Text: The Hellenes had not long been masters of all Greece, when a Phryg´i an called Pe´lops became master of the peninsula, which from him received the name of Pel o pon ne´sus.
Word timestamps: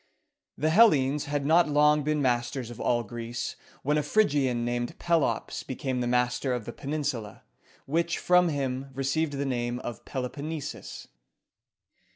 The 0.57 0.71
Hellenes 0.71 1.25
had 1.25 1.45
not 1.45 1.69
long 1.69 2.01
been 2.01 2.23
masters 2.23 2.71
of 2.71 2.79
all 2.81 3.03
Greece, 3.03 3.55
when 3.83 3.99
a 3.99 4.01
Phryg´i 4.01 4.49
an 4.49 4.65
called 4.65 4.97
Pe´lops 4.97 5.63
became 5.67 5.99
master 6.09 6.53
of 6.53 6.65
the 6.65 6.73
peninsula, 6.73 7.43
which 7.85 8.17
from 8.17 8.49
him 8.49 8.89
received 8.95 9.33
the 9.33 9.45
name 9.45 9.77
of 9.81 10.03
Pel 10.03 10.25
o 10.25 10.29
pon 10.29 10.45
ne´sus. 10.45 11.05